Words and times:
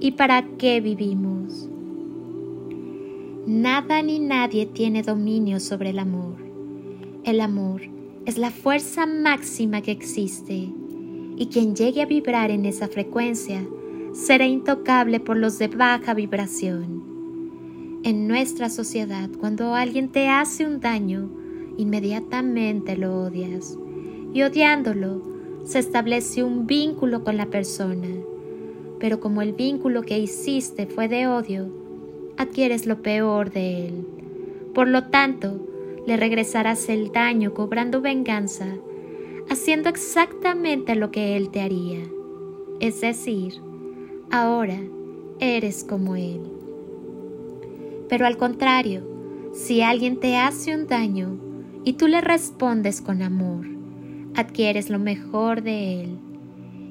y 0.00 0.12
para 0.12 0.42
qué 0.58 0.80
vivimos. 0.80 1.68
Nada 3.46 4.02
ni 4.02 4.20
nadie 4.20 4.66
tiene 4.66 5.02
dominio 5.02 5.60
sobre 5.60 5.90
el 5.90 5.98
amor. 5.98 6.36
El 7.24 7.40
amor 7.40 7.82
es 8.26 8.38
la 8.38 8.50
fuerza 8.50 9.06
máxima 9.06 9.82
que 9.82 9.90
existe 9.90 10.70
y 11.36 11.46
quien 11.52 11.74
llegue 11.74 12.02
a 12.02 12.06
vibrar 12.06 12.50
en 12.50 12.64
esa 12.64 12.88
frecuencia 12.88 13.62
será 14.12 14.46
intocable 14.46 15.20
por 15.20 15.36
los 15.36 15.58
de 15.58 15.68
baja 15.68 16.14
vibración. 16.14 17.02
En 18.02 18.28
nuestra 18.28 18.70
sociedad, 18.70 19.28
cuando 19.38 19.74
alguien 19.74 20.10
te 20.10 20.28
hace 20.28 20.66
un 20.66 20.80
daño, 20.80 21.28
inmediatamente 21.76 22.96
lo 22.96 23.22
odias 23.22 23.76
y 24.32 24.42
odiándolo 24.42 25.22
se 25.64 25.78
establece 25.78 26.44
un 26.44 26.66
vínculo 26.66 27.24
con 27.24 27.36
la 27.36 27.46
persona 27.46 28.08
pero 29.00 29.20
como 29.20 29.42
el 29.42 29.52
vínculo 29.52 30.02
que 30.02 30.18
hiciste 30.18 30.86
fue 30.86 31.08
de 31.08 31.26
odio, 31.26 31.68
adquieres 32.36 32.86
lo 32.86 33.02
peor 33.02 33.50
de 33.50 33.86
él. 33.86 34.06
Por 34.74 34.88
lo 34.88 35.04
tanto, 35.04 35.60
le 36.06 36.16
regresarás 36.16 36.88
el 36.88 37.12
daño 37.12 37.54
cobrando 37.54 38.00
venganza, 38.00 38.66
haciendo 39.48 39.88
exactamente 39.88 40.94
lo 40.94 41.10
que 41.10 41.36
él 41.36 41.50
te 41.50 41.60
haría. 41.60 42.00
Es 42.80 43.00
decir, 43.00 43.54
ahora 44.30 44.78
eres 45.38 45.84
como 45.84 46.16
él. 46.16 46.40
Pero 48.08 48.26
al 48.26 48.36
contrario, 48.36 49.02
si 49.52 49.82
alguien 49.82 50.18
te 50.18 50.36
hace 50.36 50.74
un 50.74 50.86
daño 50.86 51.38
y 51.84 51.94
tú 51.94 52.08
le 52.08 52.20
respondes 52.20 53.00
con 53.00 53.22
amor, 53.22 53.66
adquieres 54.34 54.90
lo 54.90 54.98
mejor 54.98 55.62
de 55.62 56.02
él. 56.02 56.18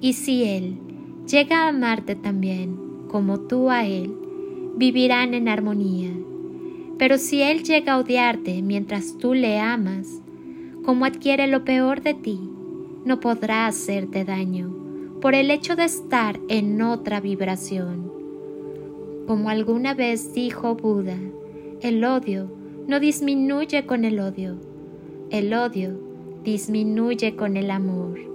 Y 0.00 0.14
si 0.14 0.44
él 0.44 0.78
llega 1.26 1.64
a 1.64 1.68
amarte 1.68 2.14
también, 2.14 2.76
como 3.08 3.40
tú 3.40 3.70
a 3.70 3.86
Él, 3.86 4.14
vivirán 4.76 5.34
en 5.34 5.48
armonía. 5.48 6.10
Pero 6.98 7.18
si 7.18 7.42
Él 7.42 7.62
llega 7.62 7.94
a 7.94 7.98
odiarte 7.98 8.62
mientras 8.62 9.18
tú 9.18 9.34
le 9.34 9.58
amas, 9.58 10.20
como 10.84 11.04
adquiere 11.04 11.46
lo 11.46 11.64
peor 11.64 12.02
de 12.02 12.14
ti, 12.14 12.40
no 13.04 13.20
podrá 13.20 13.66
hacerte 13.66 14.24
daño 14.24 14.74
por 15.20 15.34
el 15.34 15.50
hecho 15.50 15.76
de 15.76 15.84
estar 15.84 16.38
en 16.48 16.80
otra 16.82 17.20
vibración. 17.20 18.12
Como 19.26 19.48
alguna 19.48 19.94
vez 19.94 20.34
dijo 20.34 20.74
Buda, 20.74 21.16
el 21.80 22.04
odio 22.04 22.50
no 22.86 23.00
disminuye 23.00 23.86
con 23.86 24.04
el 24.04 24.20
odio, 24.20 24.56
el 25.30 25.54
odio 25.54 25.98
disminuye 26.44 27.34
con 27.34 27.56
el 27.56 27.70
amor. 27.70 28.33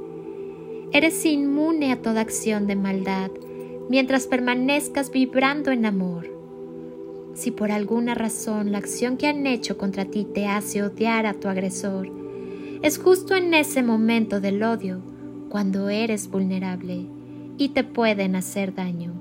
Eres 0.91 1.23
inmune 1.25 1.91
a 1.91 2.01
toda 2.01 2.21
acción 2.21 2.65
de 2.65 2.75
maldad 2.75 3.29
mientras 3.89 4.25
permanezcas 4.25 5.11
vibrando 5.11 5.71
en 5.71 5.85
amor. 5.85 6.27
Si 7.35 7.51
por 7.51 7.71
alguna 7.71 8.15
razón 8.15 8.71
la 8.71 8.79
acción 8.79 9.15
que 9.15 9.27
han 9.27 9.45
hecho 9.45 9.77
contra 9.77 10.05
ti 10.05 10.25
te 10.25 10.47
hace 10.47 10.81
odiar 10.81 11.27
a 11.27 11.35
tu 11.35 11.47
agresor, 11.47 12.09
es 12.81 12.97
justo 12.97 13.35
en 13.35 13.53
ese 13.53 13.83
momento 13.83 14.41
del 14.41 14.63
odio 14.63 14.99
cuando 15.49 15.89
eres 15.89 16.29
vulnerable 16.29 17.05
y 17.57 17.69
te 17.69 17.83
pueden 17.83 18.35
hacer 18.35 18.73
daño. 18.73 19.13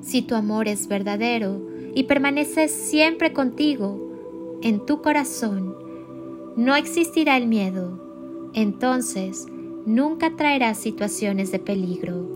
Si 0.00 0.22
tu 0.22 0.34
amor 0.34 0.66
es 0.66 0.88
verdadero 0.88 1.60
y 1.94 2.04
permanece 2.04 2.68
siempre 2.68 3.34
contigo, 3.34 4.58
en 4.62 4.86
tu 4.86 5.02
corazón, 5.02 5.74
no 6.56 6.74
existirá 6.74 7.36
el 7.36 7.46
miedo. 7.46 8.50
Entonces, 8.54 9.46
nunca 9.86 10.36
traerás 10.36 10.78
situaciones 10.78 11.52
de 11.52 11.58
peligro, 11.58 12.28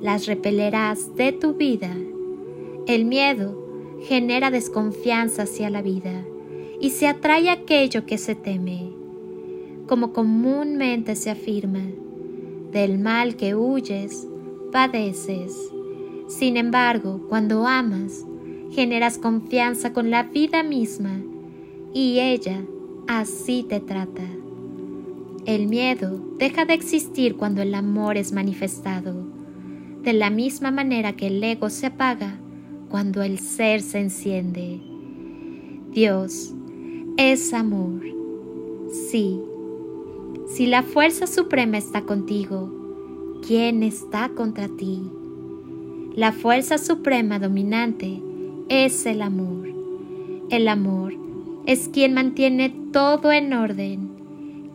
las 0.00 0.26
repelerás 0.26 1.14
de 1.16 1.32
tu 1.32 1.54
vida. 1.54 1.94
El 2.86 3.04
miedo 3.04 3.98
genera 4.02 4.50
desconfianza 4.50 5.42
hacia 5.42 5.70
la 5.70 5.82
vida 5.82 6.24
y 6.80 6.90
se 6.90 7.06
atrae 7.06 7.50
aquello 7.50 8.06
que 8.06 8.18
se 8.18 8.34
teme. 8.34 8.90
Como 9.86 10.12
comúnmente 10.12 11.16
se 11.16 11.30
afirma, 11.30 11.82
del 12.72 12.98
mal 12.98 13.36
que 13.36 13.54
huyes, 13.54 14.26
padeces. 14.70 15.72
Sin 16.26 16.56
embargo, 16.56 17.26
cuando 17.28 17.66
amas, 17.66 18.26
generas 18.70 19.18
confianza 19.18 19.92
con 19.92 20.10
la 20.10 20.24
vida 20.24 20.62
misma 20.62 21.22
y 21.94 22.20
ella 22.20 22.62
así 23.06 23.64
te 23.66 23.80
trata. 23.80 24.37
El 25.48 25.66
miedo 25.66 26.20
deja 26.36 26.66
de 26.66 26.74
existir 26.74 27.36
cuando 27.36 27.62
el 27.62 27.74
amor 27.74 28.18
es 28.18 28.32
manifestado, 28.34 29.14
de 30.02 30.12
la 30.12 30.28
misma 30.28 30.70
manera 30.70 31.16
que 31.16 31.28
el 31.28 31.42
ego 31.42 31.70
se 31.70 31.86
apaga 31.86 32.38
cuando 32.90 33.22
el 33.22 33.38
ser 33.38 33.80
se 33.80 33.98
enciende. 33.98 34.78
Dios 35.90 36.52
es 37.16 37.54
amor. 37.54 38.02
Sí. 39.08 39.40
Si 40.48 40.66
la 40.66 40.82
fuerza 40.82 41.26
suprema 41.26 41.78
está 41.78 42.02
contigo, 42.02 43.40
¿quién 43.46 43.82
está 43.82 44.28
contra 44.28 44.68
ti? 44.68 45.00
La 46.14 46.32
fuerza 46.32 46.76
suprema 46.76 47.38
dominante 47.38 48.20
es 48.68 49.06
el 49.06 49.22
amor. 49.22 49.66
El 50.50 50.68
amor 50.68 51.14
es 51.64 51.88
quien 51.88 52.12
mantiene 52.12 52.68
todo 52.92 53.32
en 53.32 53.54
orden 53.54 54.07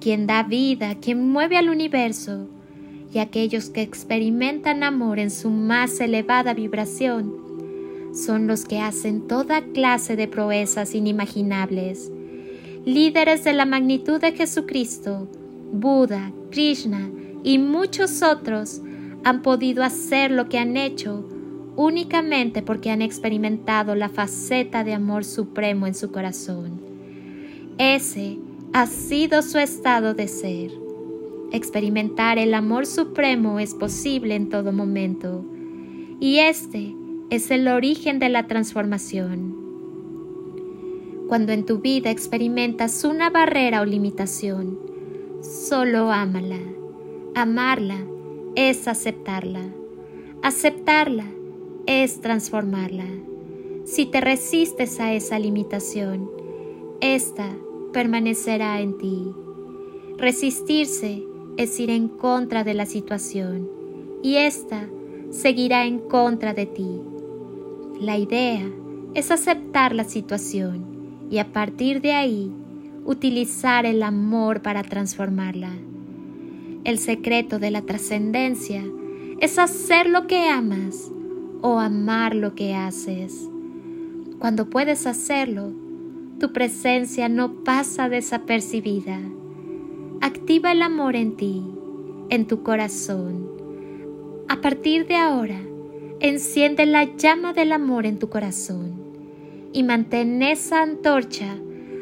quien 0.04 0.28
da 0.28 0.44
vida, 0.44 0.96
quien 0.96 1.30
mueve 1.30 1.56
al 1.56 1.70
universo, 1.70 2.50
y 3.14 3.20
aquellos 3.20 3.70
que 3.70 3.82
experimentan 3.82 4.84
amor 4.84 5.18
en 5.18 5.32
su 5.32 5.50
más 5.50 5.98
elevada 6.02 6.54
vibración 6.54 8.12
son 8.14 8.46
los 8.46 8.66
que 8.66 8.80
hacen 8.80 9.30
toda 9.30 9.62
clase 9.62 10.18
de 10.18 10.28
proezas 10.28 10.94
inimaginables. 10.94 12.12
Líderes 12.84 13.46
de 13.46 13.54
la 13.54 13.66
magnitud 13.66 14.20
de 14.20 14.34
Jesucristo, 14.34 15.30
Buda, 15.72 16.34
Krishna 16.52 17.10
y 17.46 17.58
muchos 17.58 18.24
otros 18.24 18.82
han 19.24 19.42
podido 19.42 19.84
hacer 19.84 20.32
lo 20.32 20.50
que 20.50 20.60
han 20.60 20.76
hecho 20.76 21.26
únicamente 21.78 22.62
porque 22.62 22.92
han 22.92 23.02
experimentado 23.02 23.96
la 23.96 24.10
faceta 24.10 24.84
de 24.84 24.96
amor 24.96 25.24
supremo 25.24 25.88
en 25.88 25.96
su 25.96 26.12
corazón. 26.12 26.82
Ese 27.78 28.38
ha 28.74 28.88
sido 28.88 29.44
su 29.44 29.60
estado 29.60 30.16
de 30.16 30.28
ser. 30.28 30.72
Experimentar 31.52 32.40
el 32.40 32.56
amor 32.56 32.88
supremo 32.88 33.60
es 33.60 33.76
posible 33.76 34.34
en 34.34 34.50
todo 34.50 34.72
momento, 34.72 35.46
y 36.20 36.40
este 36.40 36.96
es 37.30 37.52
el 37.52 37.68
origen 37.68 38.18
de 38.18 38.30
la 38.30 38.48
transformación. 38.48 39.56
Cuando 41.28 41.52
en 41.52 41.66
tu 41.66 41.80
vida 41.80 42.10
experimentas 42.10 43.04
una 43.04 43.30
barrera 43.30 43.82
o 43.82 43.86
limitación, 43.86 44.80
solo 45.42 46.12
ámala. 46.12 46.60
Amarla 47.36 47.98
es 48.56 48.88
aceptarla. 48.88 49.62
Aceptarla 50.42 51.26
es 51.86 52.22
transformarla. 52.22 53.06
Si 53.86 54.08
te 54.08 54.20
resistes 54.20 55.00
a 55.00 55.14
esa 55.14 55.38
limitación, 55.38 56.30
esta 57.02 57.50
permanecerá 57.94 58.82
en 58.82 58.98
ti. 58.98 59.32
Resistirse 60.18 61.24
es 61.56 61.80
ir 61.80 61.90
en 61.90 62.10
contra 62.10 62.64
de 62.64 62.74
la 62.74 62.86
situación 62.86 63.70
y 64.22 64.36
ésta 64.36 64.88
seguirá 65.30 65.86
en 65.86 66.00
contra 66.00 66.54
de 66.54 66.66
ti. 66.66 67.00
La 68.00 68.18
idea 68.18 68.70
es 69.14 69.32
aceptar 69.32 69.96
la 69.96 70.04
situación 70.04 71.28
y 71.30 71.38
a 71.38 71.52
partir 71.52 72.02
de 72.02 72.12
ahí 72.12 72.52
utilizar 73.06 73.86
el 73.86 74.04
amor 74.04 74.62
para 74.62 74.84
transformarla. 74.84 75.72
El 76.84 77.00
secreto 77.00 77.60
de 77.60 77.72
la 77.72 77.82
trascendencia 77.84 78.84
es 79.40 79.58
hacer 79.60 80.10
lo 80.10 80.28
que 80.28 80.50
amas 80.50 81.12
o 81.62 81.80
amar 81.80 82.36
lo 82.36 82.56
que 82.56 82.76
haces. 82.76 83.50
Cuando 84.40 84.70
puedes 84.70 85.08
hacerlo, 85.08 85.72
tu 86.44 86.52
presencia 86.52 87.30
no 87.30 87.64
pasa 87.64 88.10
desapercibida. 88.10 89.18
Activa 90.20 90.74
el 90.74 90.82
amor 90.82 91.16
en 91.16 91.38
ti, 91.38 91.64
en 92.28 92.48
tu 92.48 92.64
corazón. 92.64 93.48
A 94.50 94.60
partir 94.60 95.08
de 95.08 95.16
ahora, 95.16 95.62
enciende 96.20 96.86
la 96.86 97.06
llama 97.06 97.54
del 97.54 97.72
amor 97.72 98.06
en 98.06 98.20
tu 98.20 98.28
corazón 98.28 98.92
y 99.72 99.84
mantén 99.84 100.42
esa 100.42 100.82
antorcha 100.82 101.56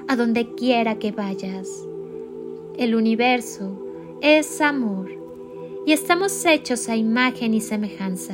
a 0.07 0.15
donde 0.15 0.55
quiera 0.55 0.97
que 0.97 1.11
vayas. 1.11 1.69
El 2.79 2.95
universo 2.95 4.17
es 4.23 4.59
amor 4.59 5.11
y 5.85 5.91
estamos 5.91 6.47
hechos 6.47 6.89
a 6.89 6.95
imagen 6.95 7.53
y 7.53 7.61
semejanza. 7.61 8.33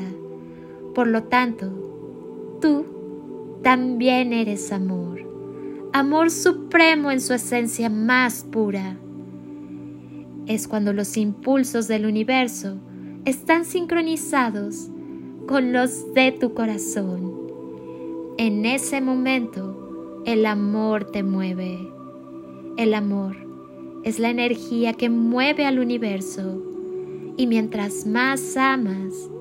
Por 0.95 1.07
lo 1.07 1.23
tanto, 1.23 2.57
tú 2.61 2.85
también 3.61 4.31
eres 4.31 4.71
amor, 4.71 5.27
amor 5.97 6.29
supremo 6.29 7.09
en 7.09 7.19
su 7.19 7.33
esencia 7.33 7.89
más 7.89 8.43
pura. 8.43 8.97
Es 10.45 10.67
cuando 10.67 10.93
los 10.93 11.17
impulsos 11.17 11.87
del 11.87 12.05
universo 12.05 12.77
están 13.25 13.65
sincronizados 13.65 14.89
con 15.47 15.73
los 15.73 16.13
de 16.13 16.31
tu 16.33 16.53
corazón. 16.53 17.33
En 18.37 18.67
ese 18.67 19.01
momento, 19.01 20.21
el 20.27 20.45
amor 20.45 21.05
te 21.05 21.23
mueve. 21.23 21.79
El 22.77 22.93
amor 22.93 23.35
es 24.03 24.19
la 24.19 24.29
energía 24.29 24.93
que 24.93 25.09
mueve 25.09 25.65
al 25.65 25.79
universo 25.79 26.61
y 27.37 27.47
mientras 27.47 28.05
más 28.05 28.55
amas, 28.55 29.31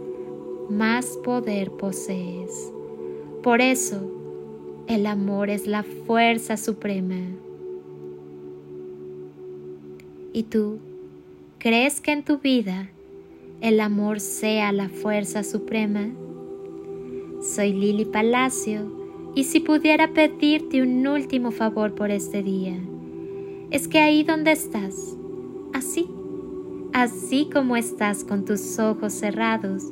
más 0.71 1.19
poder 1.23 1.71
posees. 1.73 2.73
Por 3.43 3.61
eso, 3.61 4.16
el 4.89 5.07
amor 5.07 5.51
es 5.51 5.67
la 5.67 5.83
fuerza 5.83 6.57
suprema. 6.57 7.17
¿Y 10.33 10.45
tú 10.45 10.79
crees 11.59 12.01
que 12.01 12.13
en 12.13 12.25
tu 12.25 12.39
vida 12.39 12.89
el 13.61 13.81
amor 13.81 14.21
sea 14.21 14.71
la 14.71 14.89
fuerza 14.89 15.43
suprema? 15.43 16.09
Soy 17.43 17.73
Lili 17.73 18.05
Palacio 18.05 19.33
y 19.35 19.45
si 19.45 19.61
pudiera 19.61 20.13
pedirte 20.13 20.83
un 20.83 21.07
último 21.07 21.51
favor 21.51 21.95
por 21.95 22.11
este 22.11 22.43
día, 22.43 22.79
es 23.71 23.89
que 23.89 23.99
ahí 23.99 24.23
donde 24.23 24.53
estás, 24.53 25.17
así, 25.75 26.07
así 26.93 27.49
como 27.53 27.77
estás 27.77 28.25
con 28.25 28.45
tus 28.45 28.79
ojos 28.79 29.13
cerrados, 29.13 29.83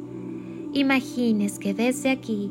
imagines 0.73 1.58
que 1.58 1.75
desde 1.75 2.11
aquí 2.11 2.50